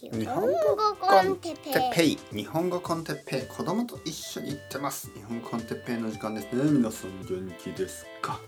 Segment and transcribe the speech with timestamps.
[0.00, 0.52] 日本語
[1.00, 2.18] コンテッペイ。
[2.30, 3.42] 日本語コンテッペイ。
[3.48, 5.10] 子供と一緒に行ってます。
[5.12, 6.54] 日本語コンテッペイの時間です。
[6.54, 8.38] ね皆さん元気ですか？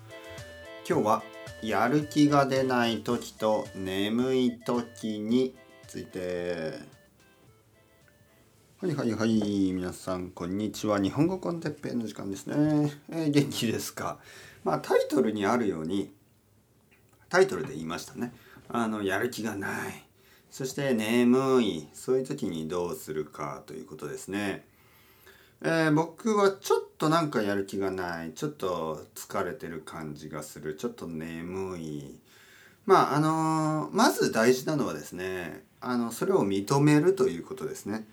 [0.89, 1.23] 今日は
[1.61, 5.57] やる気が出ない時と眠い時に
[5.89, 6.79] ついて。
[8.81, 9.73] はいはいはい。
[9.73, 11.01] 皆さんこんにちは。
[11.01, 14.19] 日本語コンテッペイの時間ですね、えー、元気ですか？
[14.63, 16.13] まあタイトルにあるように
[17.29, 18.33] タイトルで言いましたね。
[18.69, 20.05] あのやる気がない
[20.51, 21.89] そして眠い。
[21.93, 24.65] そういう時にどうするかということですね。
[25.63, 28.33] えー、僕はちょっとなんかやる気がない。
[28.33, 30.75] ちょっと疲れてる感じがする。
[30.75, 32.19] ちょっと眠い。
[32.85, 38.07] まああのー、まず大事なのはですねあのそれを認めるということですね。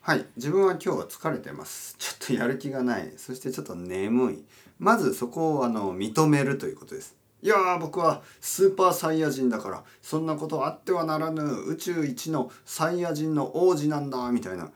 [0.00, 0.24] はい。
[0.36, 1.96] 自分は今日は疲れてます。
[1.98, 3.12] ちょっとやる気がない。
[3.18, 4.44] そしてちょっと眠い。
[4.78, 7.21] まずそこをあの認めるということです。
[7.42, 14.70] いや僕はスーパーサイヤ人だからそんなことあってはならぬ宇宙一のサイヤ人の王子なんだみたいな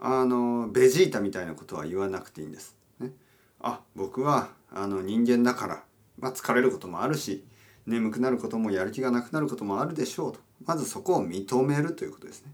[0.00, 2.76] あのベジータみたいなことは言わなくていいんです。
[2.98, 3.12] ね、
[3.60, 5.84] あ僕はあの人間だから、
[6.18, 7.44] まあ、疲れることもあるし
[7.86, 10.40] 眠くなることもやる気がなくなることもあるでしょうと。
[10.64, 12.52] まずそこを認めるということですね。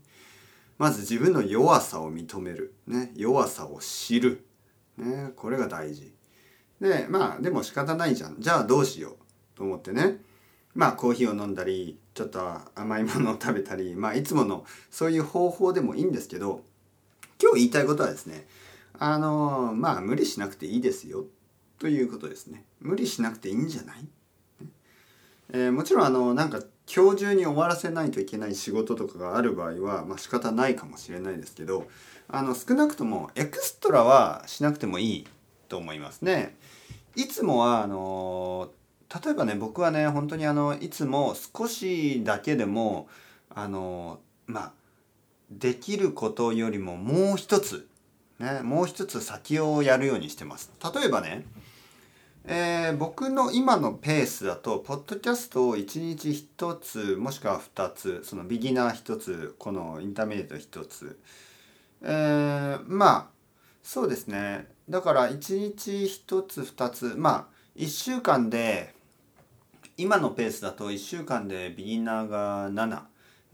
[0.77, 4.45] まず自分の弱さを認める、ね、弱さを知る、
[4.99, 6.13] ね、これが大事。
[6.81, 8.37] でまあでも仕方ないじゃん。
[8.39, 9.24] じゃあどうしよう。
[9.57, 10.21] と思ってね。
[10.75, 12.41] まあコーヒーを飲んだりちょっと
[12.75, 16.63] 甘いものを食べたりまあいつものそういう方法でもいいんですけど
[17.41, 18.47] 今日言いたいことはですね
[18.99, 21.25] あのまあ無理しなくていいですよ
[21.79, 22.65] ということですね。
[22.81, 23.97] 無理しなくていいんじゃない、
[25.53, 26.61] えー、もちろんあのなんか
[26.93, 31.87] 今日中に終わらせないといけない仕事とかがある場合はまあ仕方ないかもしれないですけど
[32.29, 35.27] あの少なくともエクストラはしなくてもいい
[35.69, 36.57] と思いますね。
[37.17, 38.84] いつもはあのー
[39.23, 43.09] 例えばね僕はね本当にあのいつも少しだけでも
[43.55, 44.73] あのまあ
[45.51, 47.87] できることよりももう一つ
[48.41, 50.73] ねもう一つ先をやるようにしてます。
[50.95, 51.47] 例えばね
[52.47, 61.19] えー、僕の今のペースだとポッドキャストを1日1つもしくは2つそのビギナー1つこのインターメディエート1つ
[62.03, 63.27] えー、まあ
[63.83, 65.91] そうですねだから1日
[66.27, 68.94] 1つ2つまあ1週間で
[69.97, 73.03] 今のペースだと1週間でビギナーが7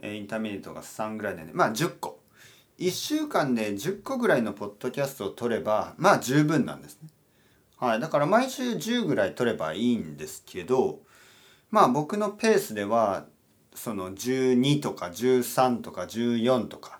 [0.02, 2.20] intermediate が3ぐらいでねまあ10個。
[2.78, 7.10] 1週間で10個ぐらいのポッドキャストを取ればまあ十分なんですね。
[7.76, 11.00] はい、だから毎週10ぐらい取ればいいんですけど
[11.70, 13.26] まあ僕のペースでは
[13.74, 16.98] その12とか13とか14とか、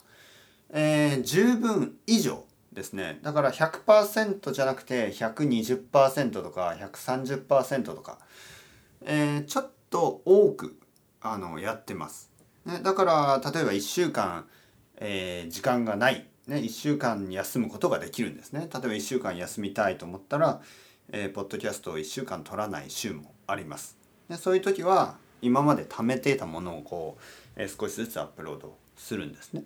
[0.71, 3.19] えー、十分以上ですね。
[3.23, 8.19] だから100%じゃなくて120%とか130%とか
[9.05, 10.79] えー、ちょっと多く
[11.21, 12.31] あのやってます。
[12.65, 14.47] ね、だから例えば1週間、
[14.97, 18.61] えー、時間がない、ね、1週間休むことができるんですね。
[18.61, 20.61] 例えば1週間休みたいと思ったら、
[21.13, 23.97] えー、ポッドキャストを1週間取らない週もあります。
[24.29, 27.23] でそういう時は今まで貯めていたものをこう、
[27.57, 29.65] えー、少しずつアップロードするんですね。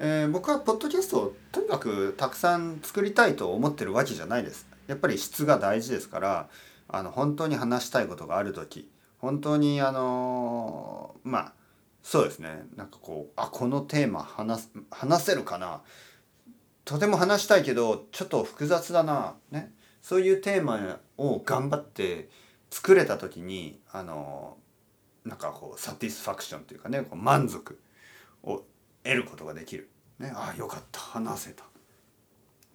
[0.00, 4.66] えー、僕はポッドキャストをとにかくたくさん作りたいと思ってるわけじゃないです。
[4.86, 6.48] やっぱり質が大事ですから
[6.88, 11.52] あの本当に話したいことがある時本当にあのまあ
[12.02, 12.62] そうですね。
[12.76, 15.82] なんかこうあこのテーマ話話せるかな。
[16.84, 22.30] とても話したいけどちょっと複雑だな、ね、そういうテーマを頑張って
[22.70, 24.56] 作れた時にあの
[25.26, 27.78] なんかこうサティスファクションというかねこう満足
[28.42, 28.62] を
[29.04, 29.90] 得ることができる。
[30.18, 31.00] ね、ああよかった。
[31.00, 31.64] 話せた。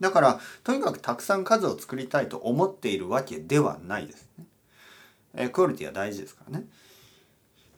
[0.04, 4.46] だからとにかくたくさん数を作りたいと思っているわけではないですね。
[5.34, 6.66] えー、クオリティは大事ですからね。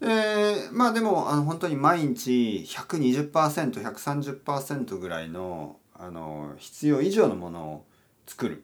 [0.02, 7.86] えー、まあでもあの本当に毎日 120%130% ぐらいのあの必要以上のものを
[8.28, 8.64] 作る、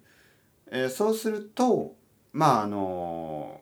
[0.70, 1.96] えー、そうすると
[2.34, 3.62] まああの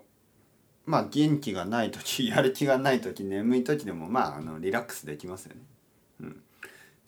[0.85, 5.61] まあ元気がない時やる気がない時眠い時でもまああのリラックスできますよね。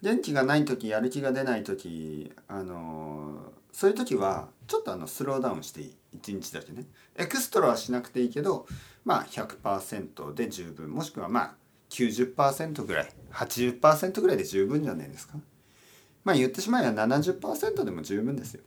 [0.01, 5.95] 元気がない時やる気が出ない時あのそういう時はちょっとあのスローダウンしていい。
[6.17, 6.85] 1日だけね。
[7.15, 8.65] エクストラはしなくていいけど
[9.05, 10.89] まあ100%で十分。
[10.89, 11.55] もしくはまあ
[11.89, 13.09] 90%ぐらい。
[13.31, 15.35] 80%ぐらいで十分じゃないですか。
[16.23, 18.61] まあ言ってしまえば70%でも十分ですよ。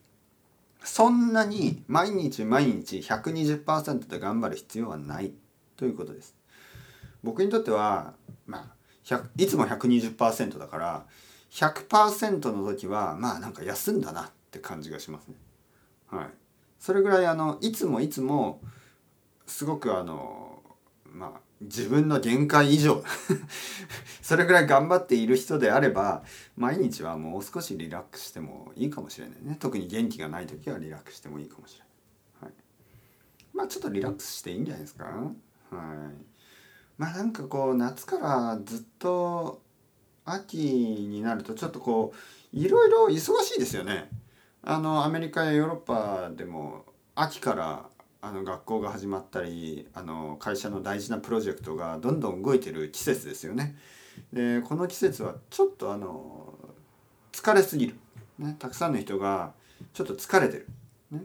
[0.82, 5.32] そんなに毎日毎日120%で頑張る必要はない
[5.76, 6.34] ということです。
[7.22, 8.14] 僕にとっては
[8.46, 8.73] まあ
[9.36, 11.06] いつも120%だから
[11.50, 15.34] 100%の時はまあなんか休んだなって感じがしますね。
[16.06, 16.28] はい、
[16.78, 18.60] それぐらいあのいつもいつも
[19.46, 20.62] すごくあの
[21.04, 23.02] まあ自分の限界以上
[24.22, 26.24] それぐらい頑張っている人であれば
[26.56, 29.56] 毎日はもう少しリラックスしてもいいかもしれないね。
[29.60, 31.88] 特に元気がない時はリラックスしてもいいかもしれない、
[32.44, 32.52] はい、
[33.52, 35.04] まあちょっとリラックスしていいんじゃないですか。
[35.04, 36.33] はい。
[36.98, 39.62] まあなんかこう夏からずっと
[40.24, 42.14] 秋になるとちょっとこ
[42.52, 44.08] ういろいろ忙しいですよね。
[44.62, 47.88] あのアメリカやヨーロッパでも秋から
[48.22, 53.76] あの学校が始まったりあの会社の大事なプロジェクトがどんどん動いてる季節ですよね。
[54.32, 56.54] でこの季節はちょっとあの
[57.32, 57.96] 疲れすぎる、
[58.38, 59.52] ね、たくさんの人が
[59.92, 60.66] ちょっと疲れてる、
[61.10, 61.24] ね、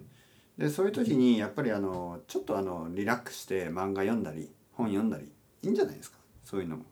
[0.57, 5.31] でそういう時にやっぱりあのちょっとあのリラックスして漫画読んだり本読んだり
[5.63, 6.17] いいんじゃないですか？
[6.44, 6.85] そういうのも。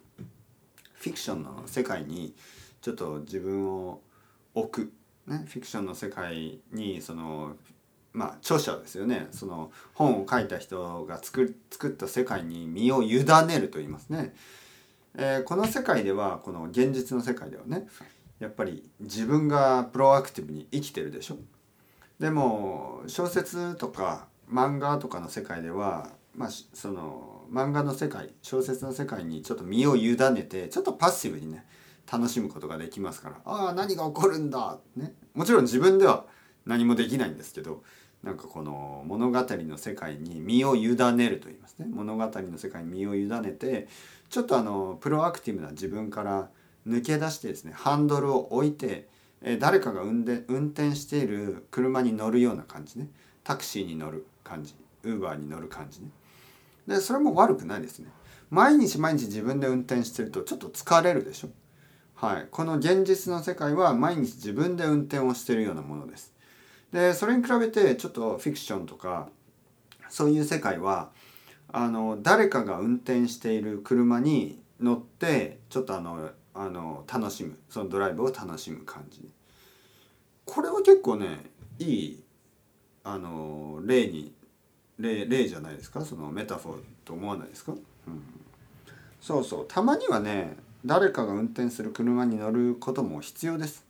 [0.94, 2.34] フィクションの世界に
[2.82, 4.02] ちょっと自分を
[4.56, 4.94] 置く、
[5.32, 7.56] ね、フィクションの世界にその
[8.14, 14.34] まあ著者ですよねその本を書いた人が作作った世界に身を委ねると言いますね。
[15.16, 17.88] えー、この世界ではこの現実の世界ではね
[18.40, 21.38] やっぱり自分がプロアクティブに生きてるでしょ？
[22.20, 31.66] でも小説とか漫画とかの世界では、まあ、その漫画の世界小説の世界にちょっと身を委ねてちょっとパッシブにね
[32.12, 33.36] 楽しむことができますから。
[33.46, 36.26] ああ何が起こるんだ、ね、もちろん自分では
[36.66, 37.84] 何もできないんですけど
[38.24, 41.88] なんかこの物語の世界に身を委ねると言いますね。
[41.90, 43.88] 物語の世界に身を委ねて
[44.30, 46.50] ちょっとあのプロアクティブな自分から
[46.88, 49.08] 抜け出してですねハンドルを置いて
[49.60, 53.10] 誰かが運転運転している車に乗るような感じね。
[53.44, 54.76] タクシーに乗る感じ。
[55.04, 56.10] ウーバーに乗る感じね。
[56.88, 58.10] でそれも悪くないですね。
[58.50, 61.50] 毎日毎日自分で運転してるとちょっと疲れるでしょ。
[62.16, 62.48] はい。
[62.50, 66.34] この現実の世界は毎日自分で運転をしてるようなものです。
[66.92, 69.30] でそれに比べてちょっとフィクションとか
[70.10, 71.12] そういう世界は
[71.72, 79.30] あの誰かが運転している車に乗ってちょっとあのあの楽しむそのドライブを楽しむ感じ。
[80.46, 82.24] これは結構ねいい
[83.04, 84.34] あの例に
[85.00, 86.04] 例例じゃないですか？
[86.04, 87.80] そのメタフォーと思わないですか、うん、
[89.22, 89.66] そうそう。
[89.68, 90.56] たまにはね
[90.86, 93.86] 誰かが運転する車に乗ることも必要です。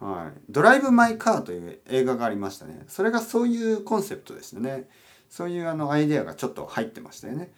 [0.00, 2.84] はい、ドライブ・マイ・カーという映画がありましたね。
[2.88, 4.88] それがそういうコンセプトでしたね。
[5.28, 7.52] そういうあのアイデアがちょっと入ってましたよね。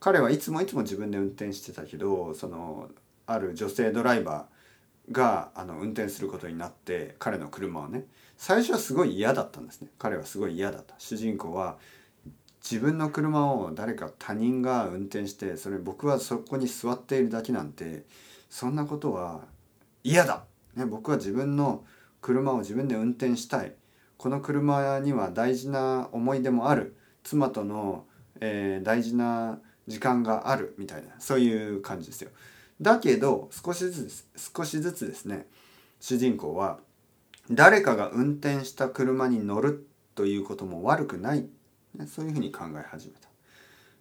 [0.00, 2.88] 彼はいつもいつも自分で運転してたけどその
[3.26, 8.04] ある女性ドライバーがあの運転することになって彼の車をね
[8.36, 9.88] 最初はすごい嫌だったんですね。
[9.98, 10.94] 彼はすごい嫌だった。
[10.98, 11.78] 主人公は
[12.64, 18.04] 自分の車を誰か他人が運転してそれ僕はそこに座っているだけなんて
[18.48, 19.42] そんなことは
[20.02, 20.44] 嫌だ。
[20.74, 21.84] ね、僕は自分の
[22.20, 23.74] 車を自分で運転したい。
[24.16, 26.96] この車には大事な思い出もある。
[27.22, 28.06] 妻との、
[28.40, 30.74] えー、大事な時間がある。
[30.78, 31.08] みたいな。
[31.18, 32.30] そういう感じですよ。
[32.80, 34.24] だけど少しずつ
[34.54, 35.46] 少しずつですね。
[36.00, 36.78] 主人公は
[37.50, 41.46] 誰かが運転した車に乗るということも悪くない、
[42.06, 43.28] そういうふうに考え始めた。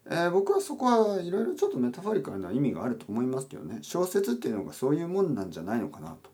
[0.05, 3.79] えー、僕はそこはいろいろちょっとメタファリカルな意味があると思いますけどね。
[3.81, 6.29] 小説っていうのがそういうもんなんじゃないのかなと。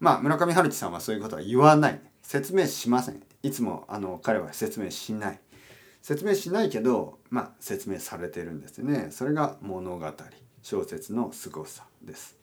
[0.00, 2.00] まあ村上春樹さんはそういうことは言わない。
[2.22, 3.22] 説明しません。
[3.42, 5.40] いつもあの彼は説明しない。
[6.02, 9.08] 説明しないけどまあ説明されてるんですね。
[9.10, 10.12] それが物語。
[10.62, 12.36] 小説の凄さです。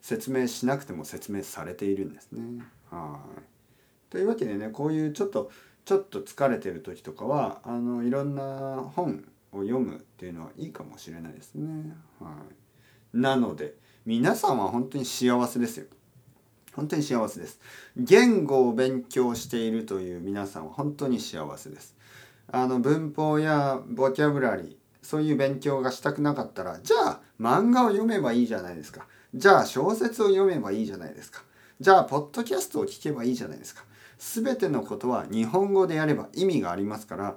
[0.00, 2.62] 説明しなくても説明されているんですね。
[2.90, 3.40] はい。
[4.10, 5.50] というわけでねこういうちょっと
[5.86, 11.92] ちょっと疲れてる時とかはあのいろんな本を読むっていうのはいいかもしれないですね。
[12.20, 12.32] は
[13.14, 13.16] い。
[13.16, 13.74] なので
[14.04, 15.86] 皆さんは本当に幸せですよ。
[16.74, 17.60] 本当に幸せです。
[17.96, 21.96] 言語を勉強しているという皆さんは本当に幸せです。
[22.50, 29.06] あの文法やボキャブラリーそういう勉強がしたくなかったらじゃあ漫画を読めばいいじゃないですか。
[29.32, 31.44] じゃあ小説を読めばいいじゃないですか。
[31.80, 33.84] じゃあポッドキャストを聞けばいいじゃないですか。
[34.18, 37.36] 全てのことは日本語でやれば意味がありますから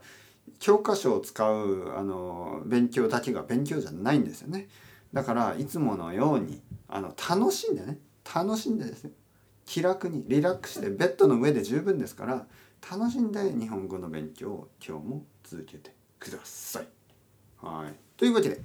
[0.60, 4.68] 教科書を使うあの勉強だけが勉強じゃないんですよね
[5.14, 8.00] だからいつものようにあの楽しんでね
[8.34, 9.12] 楽しんでですね
[9.66, 12.48] 気楽にリラックスしてベッドの上で十分ですから
[12.90, 16.88] 楽しんで日本語の勉強を今日も続けてください。
[17.62, 18.62] はい、というわけで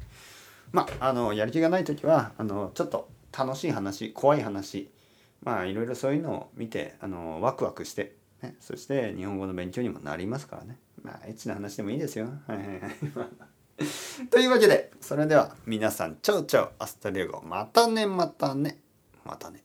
[0.72, 4.90] まああのやる気がない時はあのちょっと楽しい話怖い話
[5.44, 12.28] まあいろいろそういうのを見てあのワクワクして、ね、そして日本語の勉強にもなりますからねまあエッチな話でもいいですよ。
[12.46, 12.80] はいはいはい
[14.30, 18.78] というわけでそれでは皆さんチャウチャウアスタリアゴまたねまたね
[19.24, 19.62] またね。